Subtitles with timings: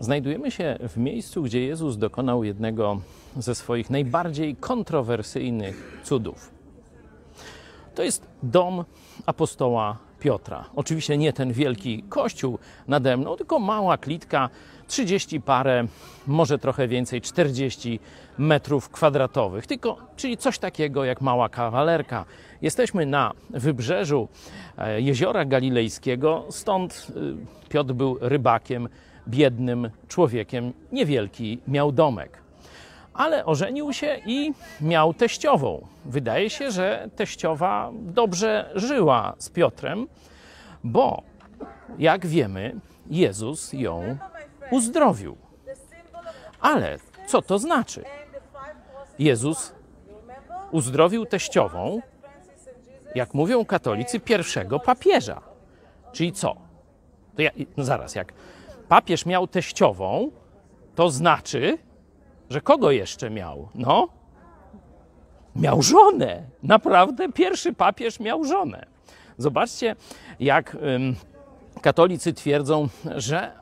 [0.00, 3.00] Znajdujemy się w miejscu, gdzie Jezus dokonał jednego
[3.36, 6.50] ze swoich najbardziej kontrowersyjnych cudów.
[7.94, 8.84] To jest dom
[9.26, 10.64] apostoła Piotra.
[10.76, 14.48] Oczywiście nie ten wielki kościół nade mną, tylko mała klitka,
[14.86, 15.86] 30 parę,
[16.26, 18.00] może trochę więcej, 40
[18.38, 19.66] metrów kwadratowych.
[19.66, 22.24] Tylko, czyli coś takiego jak mała kawalerka.
[22.62, 24.28] Jesteśmy na wybrzeżu
[24.78, 27.06] e, jeziora galilejskiego, stąd
[27.66, 28.88] y, Piotr był rybakiem,
[29.28, 32.49] biednym człowiekiem, niewielki miał domek
[33.14, 35.86] ale ożenił się i miał teściową.
[36.04, 40.06] Wydaje się, że teściowa dobrze żyła z Piotrem,
[40.84, 41.22] bo
[41.98, 44.16] jak wiemy, Jezus ją
[44.70, 45.36] uzdrowił.
[46.60, 48.04] Ale co to znaczy?
[49.18, 49.72] Jezus
[50.70, 52.00] uzdrowił teściową,
[53.14, 55.40] jak mówią katolicy, pierwszego papieża.
[56.12, 56.56] Czyli co?
[57.36, 58.32] To ja, no zaraz, jak
[58.88, 60.30] papież miał teściową,
[60.94, 61.78] to znaczy,
[62.50, 63.68] że kogo jeszcze miał?
[63.74, 64.08] No,
[65.56, 66.42] miał żonę.
[66.62, 68.86] Naprawdę pierwszy papież miał żonę.
[69.38, 69.96] Zobaczcie,
[70.40, 70.76] jak
[71.82, 73.52] katolicy twierdzą, że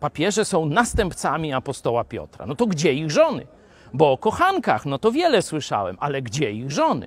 [0.00, 2.46] papieże są następcami apostoła Piotra.
[2.46, 3.46] No to gdzie ich żony?
[3.94, 7.06] Bo o kochankach, no to wiele słyszałem, ale gdzie ich żony?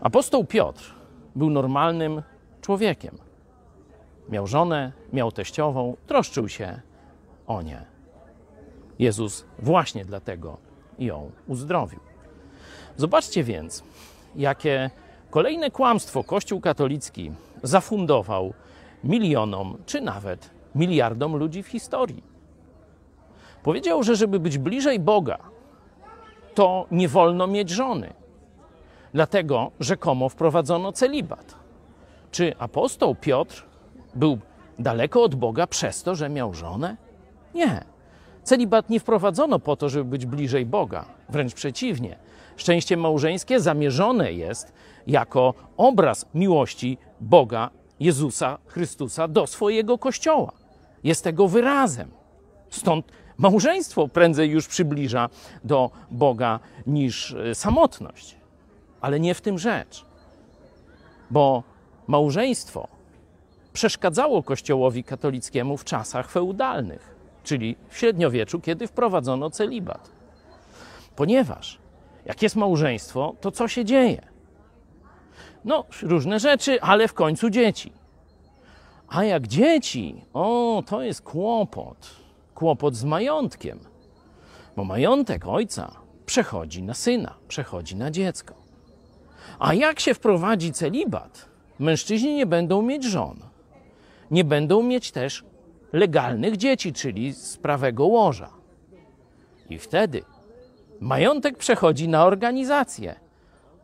[0.00, 0.94] Apostoł Piotr
[1.36, 2.22] był normalnym
[2.60, 3.18] człowiekiem.
[4.28, 6.80] Miał żonę, miał teściową, troszczył się
[7.46, 7.93] o nie.
[8.98, 10.56] Jezus właśnie dlatego
[10.98, 12.00] ją uzdrowił.
[12.96, 13.82] Zobaczcie więc,
[14.36, 14.90] jakie
[15.30, 18.54] kolejne kłamstwo Kościół katolicki zafundował
[19.04, 22.22] milionom czy nawet miliardom ludzi w historii.
[23.62, 25.38] Powiedział, że żeby być bliżej Boga,
[26.54, 28.12] to nie wolno mieć żony.
[29.14, 31.54] Dlatego rzekomo wprowadzono celibat.
[32.30, 33.66] Czy apostoł Piotr
[34.14, 34.38] był
[34.78, 36.96] daleko od Boga przez to, że miał żonę?
[37.54, 37.93] Nie.
[38.44, 41.04] Celibat nie wprowadzono po to, żeby być bliżej Boga.
[41.28, 42.16] Wręcz przeciwnie.
[42.56, 44.72] Szczęście małżeńskie zamierzone jest
[45.06, 47.70] jako obraz miłości Boga,
[48.00, 50.52] Jezusa Chrystusa do swojego kościoła.
[51.04, 52.10] Jest tego wyrazem.
[52.70, 53.06] Stąd
[53.38, 55.28] małżeństwo prędzej już przybliża
[55.64, 58.36] do Boga niż e, samotność.
[59.00, 60.04] Ale nie w tym rzecz.
[61.30, 61.62] Bo
[62.06, 62.88] małżeństwo
[63.72, 67.13] przeszkadzało Kościołowi katolickiemu w czasach feudalnych
[67.44, 70.10] czyli w średniowieczu, kiedy wprowadzono celibat.
[71.16, 71.78] Ponieważ
[72.24, 74.22] jak jest małżeństwo, to co się dzieje?
[75.64, 77.92] No, różne rzeczy, ale w końcu dzieci.
[79.08, 82.10] A jak dzieci, o, to jest kłopot.
[82.54, 83.80] Kłopot z majątkiem.
[84.76, 88.54] Bo majątek ojca przechodzi na syna, przechodzi na dziecko.
[89.58, 93.40] A jak się wprowadzi celibat, mężczyźni nie będą mieć żon.
[94.30, 95.44] Nie będą mieć też
[95.94, 98.50] legalnych dzieci, czyli z prawego łoża.
[99.70, 100.22] I wtedy
[101.00, 103.14] majątek przechodzi na organizację.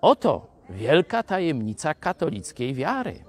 [0.00, 3.24] Oto wielka tajemnica katolickiej wiary.